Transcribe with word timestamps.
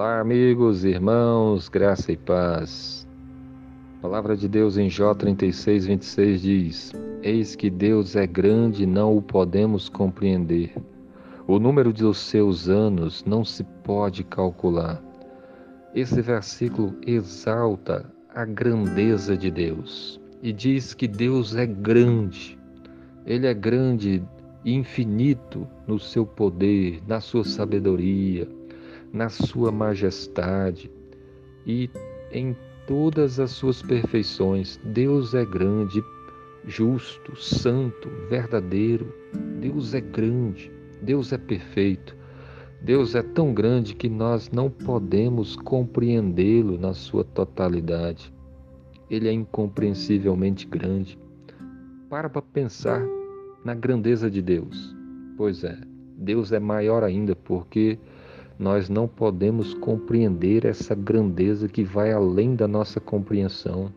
Olá, 0.00 0.18
amigos, 0.18 0.82
irmãos, 0.82 1.68
graça 1.68 2.10
e 2.10 2.16
paz. 2.16 3.06
A 3.98 4.00
palavra 4.00 4.34
de 4.34 4.48
Deus 4.48 4.78
em 4.78 4.88
Jó 4.88 5.12
36, 5.12 5.84
26 5.84 6.40
diz: 6.40 6.92
Eis 7.22 7.54
que 7.54 7.68
Deus 7.68 8.16
é 8.16 8.26
grande 8.26 8.84
e 8.84 8.86
não 8.86 9.14
o 9.14 9.20
podemos 9.20 9.90
compreender. 9.90 10.72
O 11.46 11.58
número 11.58 11.92
dos 11.92 12.16
seus 12.16 12.66
anos 12.66 13.22
não 13.26 13.44
se 13.44 13.62
pode 13.84 14.24
calcular. 14.24 15.02
Esse 15.94 16.22
versículo 16.22 16.96
exalta 17.06 18.10
a 18.34 18.46
grandeza 18.46 19.36
de 19.36 19.50
Deus 19.50 20.18
e 20.42 20.50
diz 20.50 20.94
que 20.94 21.06
Deus 21.06 21.54
é 21.54 21.66
grande. 21.66 22.58
Ele 23.26 23.46
é 23.46 23.52
grande 23.52 24.24
e 24.64 24.72
infinito 24.72 25.68
no 25.86 25.98
seu 25.98 26.24
poder, 26.24 27.02
na 27.06 27.20
sua 27.20 27.44
sabedoria, 27.44 28.48
na 29.12 29.28
sua 29.28 29.72
majestade 29.72 30.90
e 31.66 31.90
em 32.32 32.56
todas 32.86 33.38
as 33.38 33.50
suas 33.52 33.82
perfeições. 33.82 34.80
Deus 34.84 35.34
é 35.34 35.44
grande, 35.44 36.02
justo, 36.66 37.36
santo, 37.36 38.08
verdadeiro. 38.28 39.12
Deus 39.60 39.94
é 39.94 40.00
grande, 40.00 40.70
Deus 41.02 41.32
é 41.32 41.38
perfeito. 41.38 42.16
Deus 42.82 43.14
é 43.14 43.22
tão 43.22 43.52
grande 43.52 43.94
que 43.94 44.08
nós 44.08 44.50
não 44.50 44.70
podemos 44.70 45.54
compreendê-lo 45.54 46.78
na 46.78 46.94
sua 46.94 47.22
totalidade. 47.22 48.32
Ele 49.10 49.28
é 49.28 49.32
incompreensivelmente 49.32 50.66
grande. 50.66 51.18
Para 52.08 52.30
para 52.30 52.40
pensar 52.40 53.02
na 53.64 53.74
grandeza 53.74 54.30
de 54.30 54.40
Deus. 54.40 54.96
Pois 55.36 55.62
é, 55.62 55.78
Deus 56.16 56.52
é 56.52 56.58
maior 56.58 57.04
ainda 57.04 57.36
porque 57.36 57.98
nós 58.60 58.90
não 58.90 59.08
podemos 59.08 59.72
compreender 59.72 60.66
essa 60.66 60.94
grandeza 60.94 61.66
que 61.66 61.82
vai 61.82 62.12
além 62.12 62.54
da 62.54 62.68
nossa 62.68 63.00
compreensão. 63.00 63.90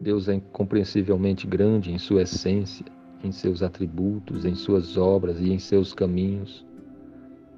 Deus 0.00 0.28
é 0.28 0.34
incompreensivelmente 0.34 1.46
grande 1.46 1.92
em 1.92 1.98
sua 1.98 2.22
essência, 2.22 2.84
em 3.22 3.30
seus 3.30 3.62
atributos, 3.62 4.44
em 4.44 4.56
suas 4.56 4.96
obras 4.96 5.38
e 5.38 5.52
em 5.52 5.58
seus 5.60 5.94
caminhos. 5.94 6.66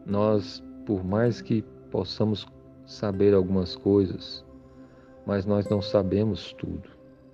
Nós, 0.05 0.63
por 0.85 1.03
mais 1.03 1.41
que 1.41 1.65
possamos 1.91 2.47
saber 2.85 3.33
algumas 3.33 3.75
coisas, 3.75 4.45
mas 5.27 5.47
nós 5.47 5.67
não 5.67 5.81
sabemos 5.81 6.53
tudo. 6.53 6.91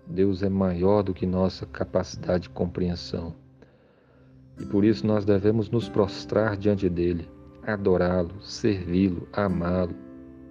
Deus 0.06 0.40
é 0.44 0.48
maior 0.48 1.02
do 1.02 1.12
que 1.12 1.26
nossa 1.26 1.66
capacidade 1.66 2.44
de 2.44 2.50
compreensão. 2.50 3.34
E 4.60 4.64
por 4.64 4.84
isso 4.84 5.04
nós 5.04 5.24
devemos 5.24 5.68
nos 5.68 5.88
prostrar 5.88 6.56
diante 6.56 6.88
dele 6.88 7.28
adorá-lo, 7.66 8.40
servi-lo, 8.40 9.28
amá-lo. 9.32 9.94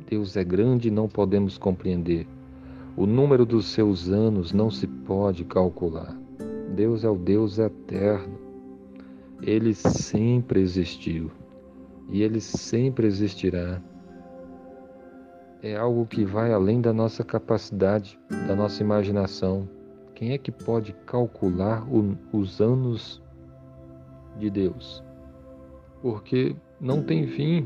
Deus 0.09 0.35
é 0.35 0.43
grande 0.43 0.87
e 0.87 0.91
não 0.91 1.07
podemos 1.07 1.57
compreender. 1.57 2.27
O 2.95 3.05
número 3.05 3.45
dos 3.45 3.67
seus 3.67 4.09
anos 4.09 4.51
não 4.51 4.69
se 4.69 4.85
pode 4.85 5.43
calcular. 5.43 6.15
Deus 6.75 7.03
é 7.03 7.09
o 7.09 7.15
Deus 7.15 7.57
eterno. 7.57 8.37
Ele 9.41 9.73
sempre 9.73 10.61
existiu 10.61 11.31
e 12.09 12.21
ele 12.21 12.39
sempre 12.39 13.07
existirá. 13.07 13.81
É 15.61 15.75
algo 15.75 16.05
que 16.05 16.25
vai 16.25 16.51
além 16.51 16.81
da 16.81 16.91
nossa 16.91 17.23
capacidade, 17.23 18.19
da 18.47 18.55
nossa 18.55 18.83
imaginação. 18.83 19.67
Quem 20.13 20.31
é 20.33 20.37
que 20.37 20.51
pode 20.51 20.93
calcular 21.05 21.83
o, 21.87 22.17
os 22.31 22.61
anos 22.61 23.21
de 24.37 24.49
Deus? 24.49 25.03
Porque 26.03 26.53
não 26.81 27.01
tem 27.01 27.25
fim. 27.25 27.65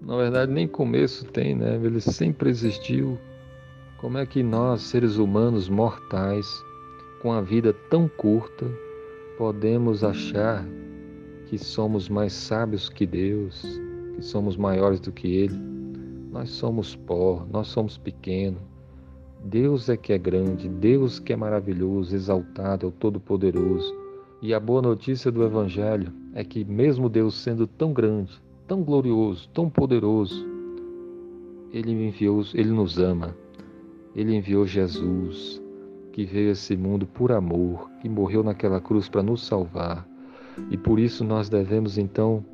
Na 0.00 0.16
verdade, 0.16 0.52
nem 0.52 0.68
começo 0.68 1.24
tem, 1.26 1.56
né? 1.56 1.74
Ele 1.82 2.00
sempre 2.00 2.48
existiu. 2.48 3.18
Como 3.98 4.16
é 4.16 4.24
que 4.24 4.44
nós, 4.44 4.82
seres 4.82 5.16
humanos 5.16 5.68
mortais, 5.68 6.46
com 7.20 7.32
a 7.32 7.40
vida 7.40 7.72
tão 7.90 8.06
curta, 8.06 8.64
podemos 9.36 10.04
achar 10.04 10.64
que 11.46 11.58
somos 11.58 12.08
mais 12.08 12.32
sábios 12.32 12.88
que 12.88 13.04
Deus, 13.04 13.80
que 14.14 14.22
somos 14.22 14.56
maiores 14.56 15.00
do 15.00 15.10
que 15.10 15.26
Ele? 15.26 15.58
Nós 16.30 16.50
somos 16.50 16.94
pó, 16.94 17.44
nós 17.50 17.66
somos 17.66 17.98
pequenos. 17.98 18.62
Deus 19.44 19.88
é 19.88 19.96
que 19.96 20.12
é 20.12 20.18
grande, 20.18 20.68
Deus 20.68 21.18
que 21.18 21.32
é 21.32 21.36
maravilhoso, 21.36 22.14
exaltado, 22.14 22.86
é 22.86 22.88
o 22.88 22.92
Todo-Poderoso. 22.92 24.05
E 24.42 24.52
a 24.52 24.60
boa 24.60 24.82
notícia 24.82 25.32
do 25.32 25.42
Evangelho 25.42 26.12
é 26.34 26.44
que, 26.44 26.62
mesmo 26.62 27.08
Deus 27.08 27.34
sendo 27.36 27.66
tão 27.66 27.92
grande, 27.92 28.32
tão 28.68 28.82
glorioso, 28.82 29.48
tão 29.48 29.70
poderoso, 29.70 30.46
Ele 31.72 31.92
enviou, 31.92 32.42
Ele 32.52 32.70
nos 32.70 32.98
ama. 32.98 33.34
Ele 34.14 34.36
enviou 34.36 34.66
Jesus, 34.66 35.62
que 36.12 36.24
veio 36.26 36.50
a 36.50 36.52
esse 36.52 36.76
mundo 36.76 37.06
por 37.06 37.32
amor, 37.32 37.90
que 38.02 38.08
morreu 38.10 38.42
naquela 38.42 38.80
cruz 38.80 39.08
para 39.08 39.22
nos 39.22 39.46
salvar. 39.46 40.06
E 40.70 40.76
por 40.76 40.98
isso 40.98 41.24
nós 41.24 41.48
devemos 41.48 41.96
então 41.96 42.44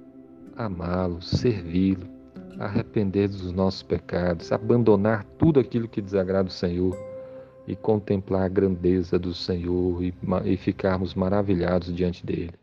amá-lo, 0.57 1.21
servi-lo, 1.21 2.07
arrepender 2.61 3.29
dos 3.29 3.51
nossos 3.53 3.83
pecados, 3.83 4.53
abandonar 4.53 5.25
tudo 5.37 5.59
aquilo 5.59 5.89
que 5.89 6.01
desagrada 6.01 6.49
o 6.49 6.53
Senhor 6.53 6.97
e 7.67 7.77
contemplar 7.77 8.43
a 8.43 8.49
grandeza 8.49 9.19
do 9.19 9.33
Senhor 9.35 10.03
e, 10.03 10.15
e 10.45 10.57
ficarmos 10.57 11.15
maravilhados 11.15 11.95
diante 11.95 12.25
dele. 12.25 12.55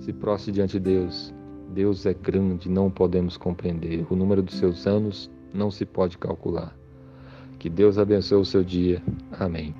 Se 0.00 0.12
prostre 0.12 0.52
diante 0.52 0.78
de 0.78 0.80
Deus. 0.80 1.34
Deus 1.72 2.04
é 2.06 2.14
grande, 2.14 2.68
não 2.68 2.90
podemos 2.90 3.36
compreender. 3.36 4.06
O 4.10 4.14
número 4.14 4.42
dos 4.42 4.56
seus 4.56 4.86
anos 4.86 5.30
não 5.52 5.70
se 5.70 5.84
pode 5.84 6.18
calcular. 6.18 6.76
Que 7.58 7.70
Deus 7.70 7.98
abençoe 7.98 8.38
o 8.38 8.44
seu 8.44 8.62
dia. 8.62 9.02
Amém. 9.32 9.74